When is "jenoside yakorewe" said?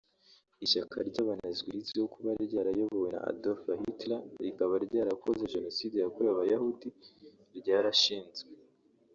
5.53-6.31